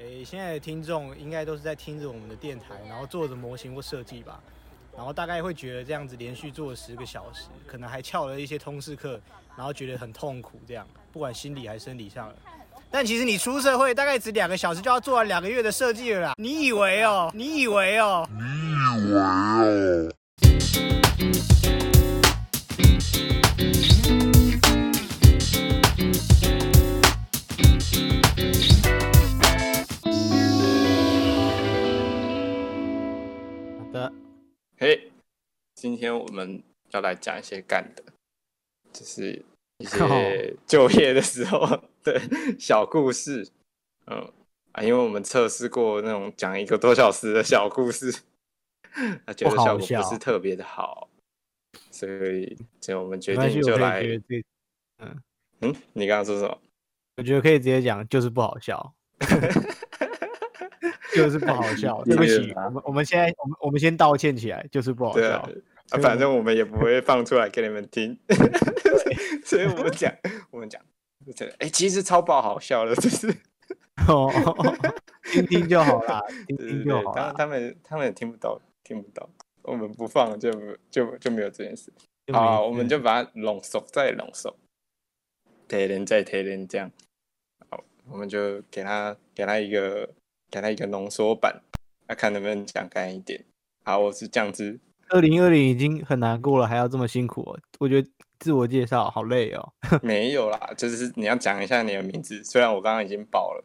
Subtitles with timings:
[0.00, 4.40] 诶，现在的听众应该都是在听着我们的电台，然后做着模型或设计吧，
[4.96, 9.20] 然后大概会觉得这样子连续做十个小时，可能还翘了一些通识课，
[9.54, 12.32] 然后觉得很痛苦，这样不管心理还是生理上。
[12.90, 17.30] 但其实你出社会大概只两个小时就要做完两个月的设计了啦，你以为哦？
[17.34, 18.26] 你以为哦？
[18.32, 18.40] 你
[18.72, 20.10] 以为哦？
[35.90, 36.62] 今天我们
[36.92, 38.04] 要来讲一些干的，
[38.92, 39.44] 就是
[39.78, 41.66] 一些就业的时候
[42.04, 42.20] 的
[42.60, 43.48] 小故事。
[44.06, 44.32] 嗯
[44.70, 48.20] 啊，因为我们测试过那种讲一个多小时的小故事，
[49.26, 51.08] 他觉得效果不是特别的好，好
[51.90, 54.04] 所以所以我们决定就来。
[55.00, 55.20] 嗯
[55.62, 56.56] 嗯，你刚刚说什么？
[57.16, 58.94] 我觉得可以直接讲，就是不好笑。
[61.12, 65.50] 就是不好笑，对不起，我们我们现在我们我们先道歉起来，就是不好笑。
[65.90, 68.18] 啊，啊，反正我们也不会放出来给你们听，
[69.44, 70.12] 所以我们讲，
[70.50, 70.80] 我们讲，
[71.58, 73.28] 哎，其实超爆好笑的，就是
[74.08, 74.30] 哦，
[75.24, 77.34] 听听就好啦， 听听就好啦。
[77.36, 79.28] 他们他们也听不到，听不到，
[79.62, 80.50] 我们不放就
[80.90, 81.92] 就就没有这件事。
[82.32, 84.56] 好，我们就把它浓缩再浓缩，
[85.68, 86.90] 提炼再提炼，这样。
[87.68, 90.10] 好，我们就给他给他一个。
[90.52, 91.62] 给他一个浓缩版，
[92.08, 93.44] 来看能不能讲干一点。
[93.84, 94.80] 好，我是酱汁。
[95.10, 97.58] 二零二零已经很难过了，还要这么辛苦哦。
[97.78, 98.08] 我觉得
[98.38, 99.72] 自我介绍好累哦。
[100.02, 102.42] 没有啦，就是你要讲一下你的名字。
[102.44, 103.64] 虽然我刚刚已经报了。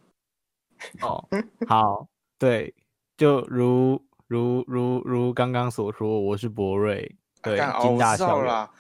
[1.02, 1.24] 哦，
[1.68, 2.08] 好，
[2.38, 2.74] 对，
[3.18, 7.16] 就如如如如刚刚所说，我是博瑞。
[7.42, 8.72] 对，金大校啦。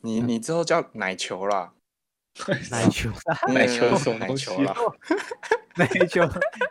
[0.00, 1.72] 你你之后叫奶球啦。
[2.70, 3.10] 奶球，
[3.52, 4.74] 奶球送奶球啦。
[5.76, 6.22] 奶球，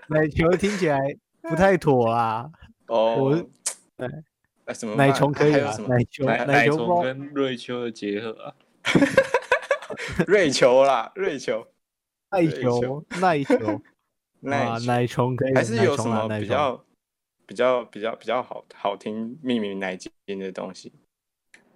[0.10, 1.00] 奶球听起来
[1.42, 2.52] 不太妥啦。
[2.88, 3.36] 哦，我，
[3.96, 4.10] 对，
[4.96, 5.76] 奶球可以啊。
[5.88, 8.54] 奶球，奶球跟瑞秋的结合啊。
[10.28, 11.68] 瑞球啦，瑞球。
[12.32, 13.82] 奶球， 奶球。
[14.42, 15.54] 奶奶虫可以。
[15.54, 16.84] 还是有什么比较
[17.46, 20.92] 比较比较比较好好听命名奶精的东西？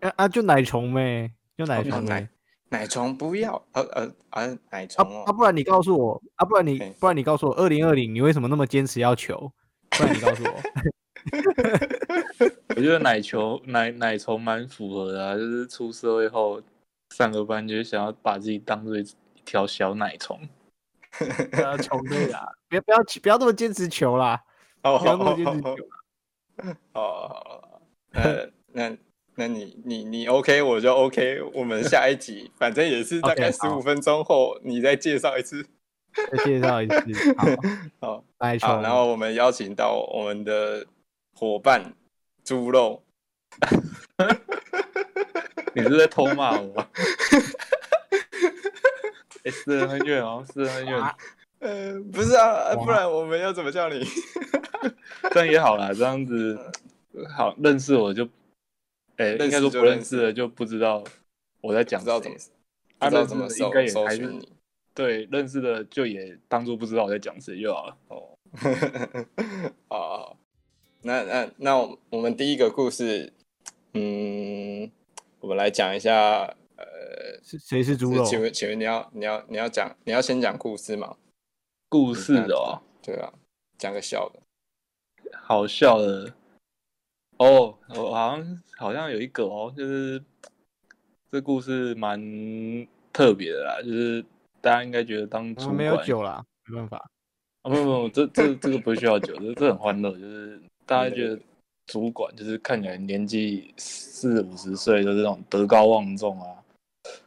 [0.01, 2.27] 啊啊，就奶虫呗，就奶虫奶。
[2.69, 9.49] 奶虫不要，呃呃呃，奶虫哦，啊，不然你告诉我，啊，不然你，不然你告诉我，二零二零你为什么那么坚持要求？
[9.91, 10.61] 不然你告诉我。
[12.77, 16.61] 我觉得奶球奶奶虫蛮符合的啊，就是出社会后
[17.09, 19.03] 上个班就想要把自己当做一
[19.43, 20.39] 条小奶虫。
[21.51, 24.43] 不要球类啦，不要不要不要那么坚持球啦，
[24.83, 25.75] 不要那么坚持球。
[26.93, 28.95] 哦，呃，那。
[29.39, 31.39] 那你你你 OK，我就 OK。
[31.53, 35.63] 我们下一集反正也是大概十五分钟后，你再介绍一次，
[36.31, 37.35] 再介绍一次。
[37.99, 38.23] 好，
[38.61, 40.87] 好，然后我们邀请到我们的
[41.35, 41.93] 伙伴
[42.47, 43.03] 猪肉。
[45.75, 46.87] 你是在偷骂我
[49.51, 50.97] 私人恩怨哦，私人恩怨。
[51.59, 54.01] 呃，不是啊，不然我们要怎么叫你？
[55.31, 56.57] 这样也好啦，这样子
[57.35, 58.25] 好认识我就。
[59.17, 61.03] 哎，应该说不认识的就不知道
[61.59, 62.37] 我在讲，知道怎么，
[62.97, 64.53] 他认识的应该也还是你。
[64.93, 67.97] 对，认识的就也当做不知道我在讲谁就好了。
[68.07, 68.37] 哦，
[69.89, 70.37] 好，
[71.07, 71.77] 那那那
[72.09, 73.31] 我们第一个故事，
[73.93, 74.91] 嗯，
[75.39, 76.43] 我们来讲一下，
[76.75, 76.85] 呃，
[77.41, 78.25] 谁是猪肉？
[78.25, 81.15] 请问，请问你要你要你要讲你要先讲故事吗？
[81.87, 83.31] 故事哦，对啊，
[83.77, 86.33] 讲个笑的，好笑的。
[87.37, 90.21] 哦，我好像好像有一个哦，就是
[91.31, 92.19] 这故事蛮
[93.13, 94.25] 特别的啦，就是
[94.59, 96.97] 大家应该觉得当主管没有酒啦，没办法
[97.61, 101.39] 啊，不不不，这这这个不需要酒，这这很欢乐，就是大家觉得
[101.85, 106.47] 主管就是看起来年纪四五十岁就是那种德高望重啊，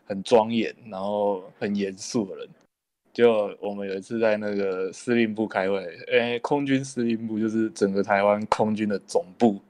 [0.06, 2.48] 很庄严，然后很严肃的人。
[3.12, 9.60] 就我们有一次在那个司令部开会，诶，空军司令部就是整个台湾空军的总部。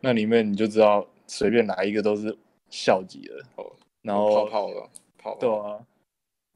[0.00, 2.36] 那里面你就知道，随便哪一个都是
[2.68, 3.72] 校级的，哦，
[4.02, 5.78] 然后泡泡了，泡泡对啊，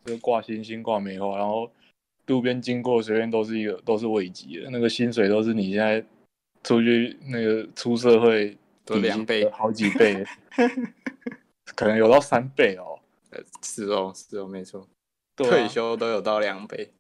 [0.05, 1.70] 就挂星星挂梅花，然后
[2.26, 6.05] 路边经过随便都是一个都是位级的，那个薪水都是你现在
[6.64, 10.25] 出去那个出社会都两倍，好几倍，
[11.76, 12.99] 可能有到三倍哦，
[13.62, 14.88] 是哦是哦没错，啊、
[15.37, 16.90] 退休都有到两倍，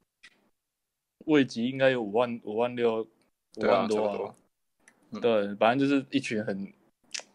[1.24, 3.08] 位级应该有五万五万六
[3.56, 4.34] 五万多啊。
[5.20, 6.72] 对，反正就是一群很，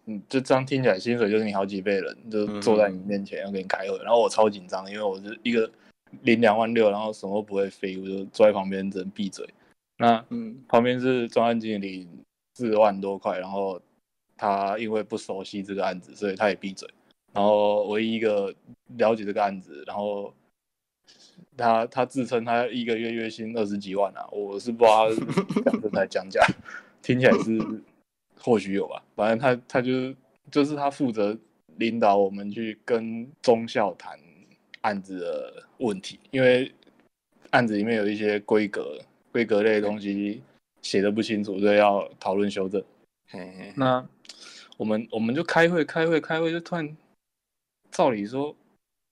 [0.06, 5.72] 嗯，就这样听起来薪水就是你好几倍的人，就坐在你面前要给你开会，然后我超紧张，因为我是一个
[6.24, 9.48] 领两万六，然后什么都不会飞，我就坐在旁边只能闭嘴。
[10.02, 12.08] 那嗯，旁边是专案经理
[12.56, 13.82] 四万多块，然后
[14.38, 16.90] 他因为不熟悉这个案子，所以他也闭嘴。
[17.34, 18.56] 然后唯一一个
[18.98, 20.34] 了解这个案子，然后
[21.58, 25.10] 他他自称他一个月月薪二十几万啊，我是不知道
[25.66, 26.42] 讲真还讲假，
[27.04, 27.60] 听起来是
[28.40, 30.16] 或许有吧，反正他他就是
[30.50, 31.38] 就是他负责
[31.76, 34.18] 领导我们去跟中校谈
[34.82, 36.72] 案子的问题，因为
[37.52, 38.98] 案子里面有一些规格
[39.32, 40.42] 规格类的东西
[40.82, 42.84] 写的不清楚，所以要讨论修正。
[43.30, 44.06] 嘿嘿那
[44.78, 46.98] 我们我们就开会开会开会，就突然。
[47.92, 48.56] 照理说，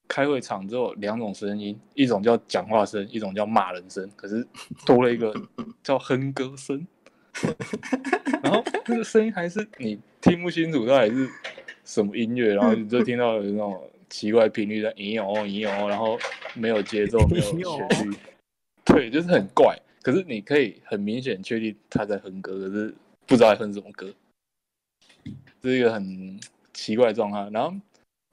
[0.07, 4.07] 开会场只有两种声音，一种叫讲话声，一种叫骂人声。
[4.15, 4.47] 可是
[4.85, 5.33] 多了一个
[5.81, 6.85] 叫哼歌声，
[8.43, 11.27] 然后那个声音还是你听不清楚到底是
[11.83, 16.17] 什么音乐，然后你就听到有那种奇怪频率的咦哦咦哦，然后
[16.53, 18.17] 没有节奏，没有旋律，
[18.85, 19.75] 对，就是很怪。
[20.07, 22.95] 可是你可以很明显确定他在哼歌，可是
[23.25, 24.13] 不知道在哼什么歌，
[25.61, 26.39] 这是一个很
[26.73, 27.49] 奇怪的状态。
[27.51, 27.75] 然后。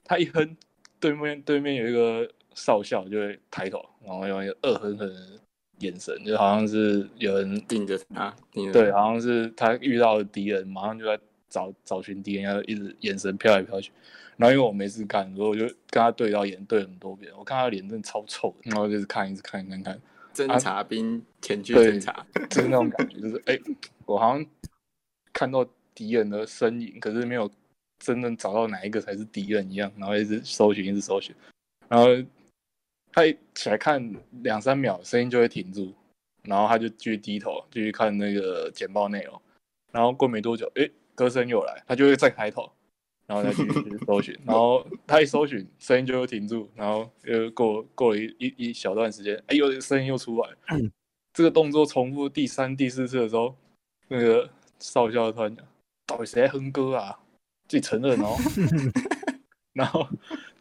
[0.07, 0.55] 他一哼，
[0.99, 5.39] 对面对面有一个少校就会抬头，然后用一个恶狠狠的
[5.79, 8.31] 眼神，就好像是有人盯着他。
[8.71, 11.19] 对，好像是他遇到的敌人，马上就在
[11.49, 13.91] 找找寻敌人，要一直眼神飘来飘去。
[14.37, 17.33] 然后因为我没事干，所以我就跟他对到眼，对很多遍。
[17.35, 19.99] 我看他脸真的超臭的，然后就是看，一直看，看看。
[20.35, 23.61] 侦察兵前去侦察， 就是那种感觉，就是哎、欸，
[24.05, 24.45] 我好像
[25.33, 25.65] 看到
[25.95, 27.49] 敌人的身影，可是没有。
[27.97, 31.33] 真正找到哪一个才是敌人一样，然后一直搜寻，一直搜寻，
[31.87, 32.07] 然后
[33.13, 35.93] 他一起来看两三秒，声音就会停住，
[36.43, 39.41] 然后他就继续低头继续看那个简报内容，
[39.93, 42.69] 然后过没多久，诶，歌声又来，他就会再抬头，
[43.27, 50.49] 然后再继续搜寻，然后他一搜寻，声音就又停住，然后又过过了一一一小段时间，哎，又声音又出来，
[51.33, 53.55] 这个动作重复第三、第四次的时候，
[54.07, 54.49] 那个
[54.79, 55.65] 少校突然讲
[56.05, 57.19] ：“到底谁在哼歌啊？”
[57.67, 58.35] 自己承认哦，
[59.73, 60.07] 然后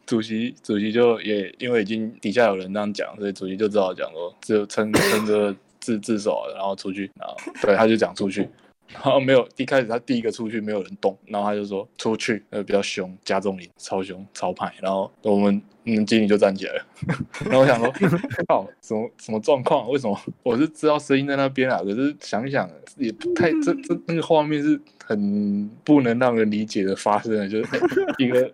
[0.07, 8.49] 主席主席就也因为已经底下有人这样讲，所以主席就只好讲说，只有撑撑着自自首，然后出去，然后对他就讲出去，
[8.93, 16.87] 然后没有一开始他第一个出去没有人动，然后他就说出去，呃比较凶，加重音，超凶超派，然后我们嗯经理就站起来了，
[17.47, 17.93] 然后我想说
[18.49, 19.89] 靠，什么什么状况？
[19.89, 21.79] 为什么我是知道声音在那边啊？
[21.83, 24.81] 可是想想也不太这这那个画面是。
[25.07, 27.79] 很不能让人理解的发生了，就是
[28.17, 28.51] 一个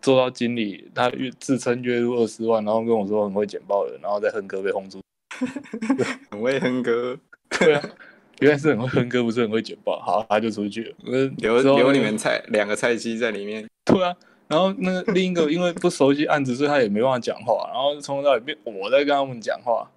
[0.00, 5.00] 做到经理，他月自称月入二十万，然后跟我说很会剪报的，然后在哼歌被轰出，
[6.28, 7.16] 很会哼歌，
[7.50, 7.82] 对啊，
[8.42, 10.94] 原来是很会哼歌，不是很会简报，好，他就出去了，
[11.38, 14.14] 留留你们菜两个菜鸡在里面，对啊，
[14.48, 19.90] 然后那个另一个因为不熟悉案子，所以他也没办法讲话，然后从头到尾变我在跟他们讲话，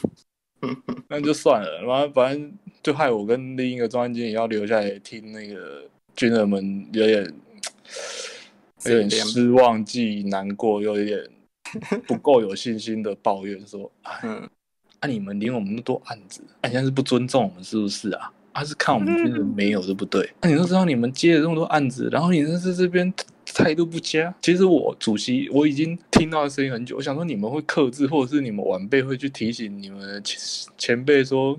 [1.08, 2.52] 那就算了，然后反正。
[2.82, 5.84] 就害我跟另一个专案经理要留下来听那个
[6.16, 7.22] 军人们有点
[8.86, 11.22] 有点 失望，既难过又有点
[12.06, 13.92] 不够有信心的抱怨说
[14.24, 14.48] ：“嗯，
[15.00, 18.32] 啊，你们领我们那么多案子，啊，现在是不尊重我们是不是啊？
[18.52, 20.28] 啊，是看我们真的没有对不对？
[20.42, 23.12] 那、啊、你都知道你们接了这么多案子，然后你在这这边
[23.54, 24.34] 态度不佳。
[24.40, 30.38] 其实我主席我已经听到的声音很久，我想说你们会克制，或者是你们晚辈会去提醒你们前
[30.78, 31.58] 前辈说。”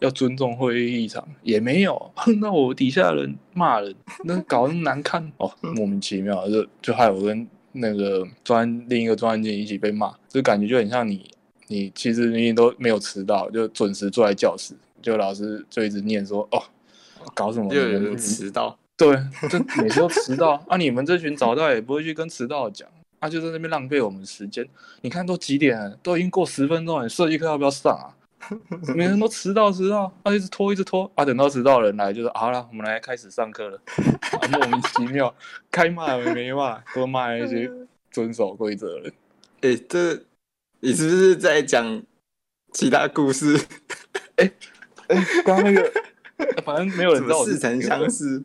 [0.00, 3.94] 要尊重会议议场，也没有碰到我底下人骂人，
[4.24, 11.30] 那搞那么难看哦，莫名其妙，就就害我跟那个专另一个专案经理一起被骂，就感觉就很像你，
[11.66, 16.62] 你其实你都没有迟到，就准时坐在教室，就老师就一直念说哦，
[17.34, 17.74] 搞什么？
[17.74, 19.16] 又有人迟到，对，
[19.48, 20.62] 就每次都迟到。
[20.68, 24.68] 啊，你们这群早到也不会去跟迟到讲，啊，就在那边浪费我们时间，
[25.00, 28.12] 你看都几点了，都已经过十分钟了，设计课要不要上啊？
[28.94, 35.34] 每人都迟到，迟到，啊，一直拖，一直拖，啊，等到迟到的人来，就是好了，我们来开始上课了，啊，莫名其妙，
[35.70, 37.70] 开骂也没骂，多骂一些
[38.12, 39.12] 遵守规则的人。
[39.62, 40.22] 哎、欸，这
[40.84, 42.02] 你是不是在讲
[42.70, 43.58] 其他故事？
[44.36, 44.44] 哎
[45.08, 48.44] 哎、欸，刚、欸、刚那个，反正没有人知道，似曾相识，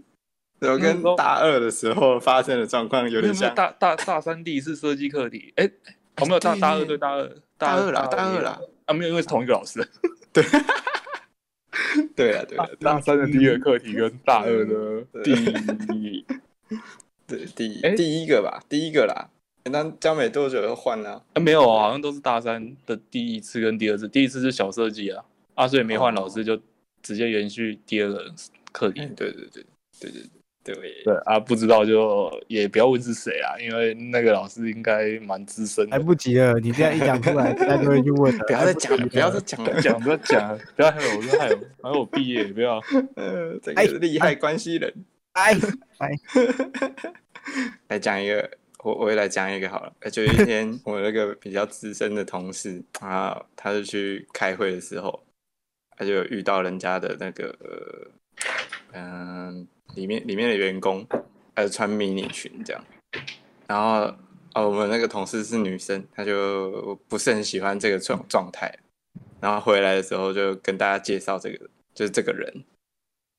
[0.61, 3.53] 我跟大二的时候发生的状况有点像。
[3.53, 5.73] 大大大三第一次设计课题，哎、欸，
[6.21, 8.57] 我没有大大二对大二，大二啦，大二啦。
[8.85, 9.85] 啊，没有，因为是同一个老师。
[10.31, 10.43] 对，
[12.15, 15.33] 对啊，对啊，大三的第一个课题跟大二的第
[15.93, 16.25] 一，
[17.27, 19.29] 对，第第一个吧，第一个啦。
[19.65, 21.21] 那教没多久就换了？
[21.33, 24.07] 啊，没有啊，好像都是大三的第一次跟第二次。
[24.07, 25.23] 第一次是小设计啊，
[25.55, 26.59] 啊，所以没换老师就
[27.01, 28.33] 直接延续第二个
[28.71, 29.01] 课题。
[29.15, 29.63] 对对对，
[29.99, 30.21] 对对
[30.63, 35.97] 对对对啊，不知道就也不要问是谁啊，因为那个老师应该蛮资深的。
[35.97, 38.45] 来不及了，你这样一讲出来，大家就会去问了。
[38.45, 42.79] 不要再讲了，不要再讲了，讲不要讲，不要害我，不要害我，还有我毕业，不要。
[43.15, 44.93] 呃，这个厉害关系人，
[45.33, 45.57] 哎
[45.99, 46.11] 哎，
[47.89, 48.49] 来讲一个，
[48.83, 49.93] 我我也来讲一个好了。
[50.11, 55.23] 就有一天， 我那个比较资深的同事啊，他就去开会的时候，
[55.97, 57.55] 他就遇到人家的那个，
[58.93, 59.67] 嗯。
[59.95, 61.05] 里面里面的员工
[61.55, 62.85] 还是穿迷你裙这样，
[63.65, 64.01] 然后
[64.53, 68.71] 哦，我们那个同事是女生，她就不是很喜欢这个状状态，
[69.41, 72.63] 然后回来的时候就跟大家介绍这个就是这个人，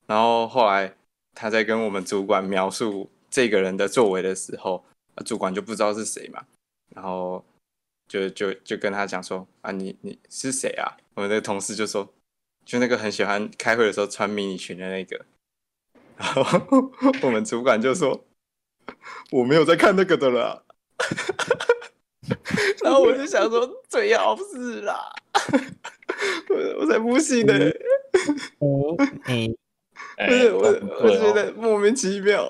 [0.07, 0.93] 然后后来
[1.33, 4.83] 他在跟我们主管描述这个人的作为的时候，
[5.25, 6.43] 主管就不知道是谁嘛，
[6.95, 7.43] 然后
[8.07, 10.97] 就就就跟他讲说啊，你你是谁啊？
[11.13, 12.13] 我们那个同事就说，
[12.65, 15.25] 就那个很喜欢开会的时候穿迷你裙的那个。
[16.17, 16.91] 然后
[17.23, 18.23] 我们主管就说
[19.31, 20.65] ：“我没有在看那个的了。”
[22.83, 25.11] 然后我就想说：“最好是啦，
[26.49, 27.53] 我我才不信呢。”
[28.59, 30.61] 哦，哎，不是我，
[31.01, 32.47] 我觉得莫名其妙。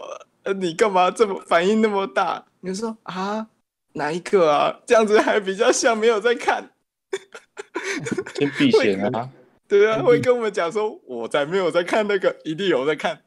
[0.59, 2.45] 你干嘛这么反应那么大？
[2.61, 3.47] 你说啊，
[3.93, 4.79] 哪一个啊？
[4.85, 6.71] 这样子还比较像没有在看。
[8.35, 9.29] 先避嫌啊！
[9.67, 13.21] 对啊，会跟我们讲说：“我才没有在看那个，一定有在看。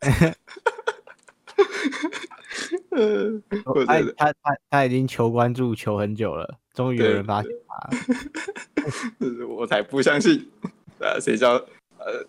[2.90, 3.42] ”嗯，
[3.86, 7.90] 他他他他已经求关注求很久了，终于有人发现他。
[9.46, 10.50] 我才不相信
[11.00, 11.18] 啊！
[11.20, 11.52] 谁叫
[11.98, 12.24] 呃，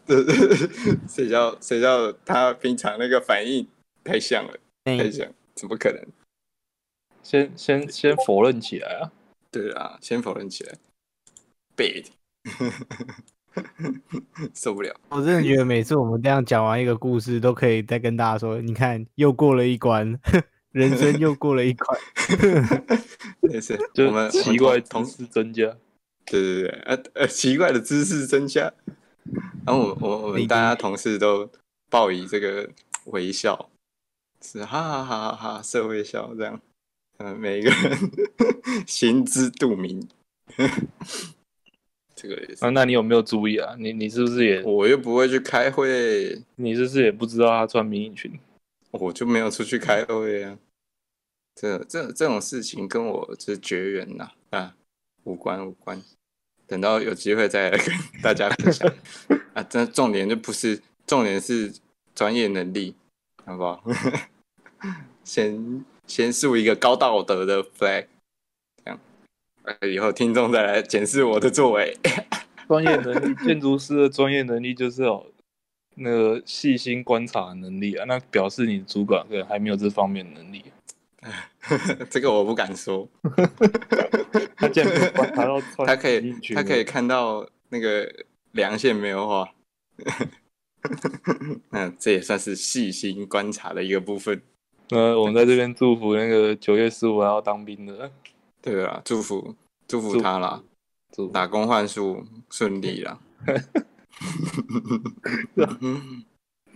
[1.08, 3.68] 谁叫谁叫他平常那个反应
[4.04, 6.04] 太像了，太像，怎么可能？
[7.30, 9.12] 先先先否认起来啊！
[9.52, 10.74] 对啊，先否认起来。
[11.76, 12.04] 背。
[14.56, 15.00] 受不了！
[15.10, 20.20] 我真的觉得每次我们这样讲完一个故事，都可以再跟大家说，你看又过了一关，
[20.74, 22.00] 人生又过了一关。
[23.42, 25.78] 没事，我们奇怪同事增加，
[26.26, 28.74] 对对对，呃呃，奇怪的知识增加。
[29.68, 31.48] 然后我我我们大家同事都
[31.92, 32.68] 报以这个
[33.06, 33.70] 微笑，
[34.42, 36.60] 是哈哈哈哈哈，社会笑这样，
[37.20, 38.00] 嗯，每一个人
[38.88, 40.08] 心知肚明。
[42.16, 43.76] 这个也是啊，那你有没有注意啊？
[43.78, 44.62] 你你是不是也？
[44.64, 48.40] 我又不会去开会，你是不是也不知道他穿迷你裙？
[48.92, 50.58] 我就没有出去开会啊。
[51.56, 54.76] 这这这种事情跟我是绝缘呐啊，
[55.24, 56.02] 无关无关。
[56.68, 58.90] 等到有机会再来跟大家分享
[59.54, 59.64] 啊。
[59.64, 61.74] 这重点就不是重点是
[62.16, 62.96] 专业能力，
[63.46, 63.84] 好不好？
[65.26, 68.08] 先先树一个高道德的 flag
[68.84, 69.00] 这样。
[69.90, 71.96] 以后听众再来检视我的作为。
[72.68, 75.32] 专业能力，建筑师的专业能力就是有
[75.96, 78.06] 那个细心观察能力啊。
[78.06, 80.66] 那表示你主管可能还没有这方面能力。
[82.10, 83.08] 这个我不敢说。
[84.58, 88.12] 他见观察到，他可以，他可以看到那个
[88.52, 89.50] 梁线没有画。
[91.70, 94.42] 那这也算是细心观察的一个部分。
[94.96, 98.12] 呃，我们在这边祝福那个九月十五要当兵的。
[98.62, 99.56] 对啊，祝福
[99.88, 100.62] 祝福他啦，
[101.12, 103.20] 祝打工换宿顺利啦。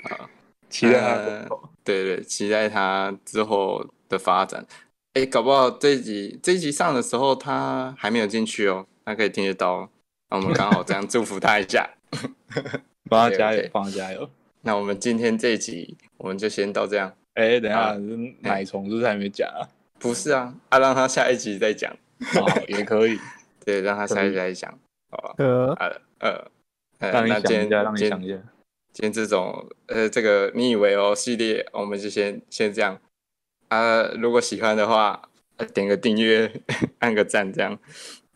[0.03, 0.29] 好，
[0.70, 1.15] 期待他。
[1.84, 4.65] 对对，期待他之后的发展。
[5.13, 9.89] 哎，搞不好这一集这一集上的时候他还没有进去哦，他可以听得到。
[10.29, 11.89] 那我们刚好这样祝福他一下，
[13.10, 14.29] 帮他加油，帮他加油。
[14.62, 17.13] 那我们今天这一集我们就先到这样。
[17.33, 17.95] 哎，等一下，
[18.41, 19.67] 奶虫是不是还没讲啊？
[19.99, 21.91] 不是啊，啊，让他下一集再讲，
[22.35, 23.17] 哦，也可以，
[23.65, 24.77] 对，让他下一集再讲，
[25.09, 25.35] 好吧？
[25.37, 25.75] 呃
[26.19, 26.51] 呃
[26.99, 28.35] 呃，那今天让你想一下，
[28.91, 32.99] 今天这种呃这个你以为哦系列，我们就先先这样。
[33.69, 35.29] 啊，如果喜欢的话，
[35.73, 36.51] 点个订阅，
[36.99, 37.79] 按个赞，这样，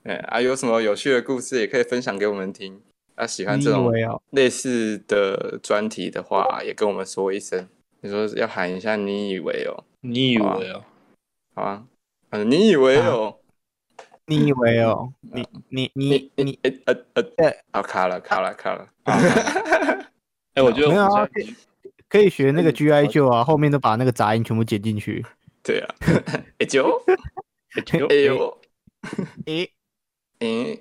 [0.03, 2.81] 哎啊，有什么有趣的故事也可以分享给我们听，
[3.13, 3.93] 啊，喜欢这种
[4.31, 7.67] 类似的专题的话，也跟我们说一声，
[8.07, 10.81] 你说要喊一下，你以为哦，你以为哦。
[11.53, 11.85] 好啊，
[12.29, 13.37] 嗯，你以为哦？
[14.27, 15.11] 你以为哦？
[15.21, 18.87] 你你你你呃呃呃，好卡了卡了卡了。
[20.55, 21.27] 哎，我觉得没有啊，
[22.07, 25.25] 可以学那个 GI 就啊，后面都把那个杂音全部剪进去。
[25.61, 25.95] 对啊，
[26.59, 27.01] 哎就，
[28.07, 28.57] 哎呦，
[29.45, 29.67] 哎
[30.39, 30.77] 哎，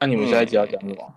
[0.00, 1.14] 那你们下一集要讲什么？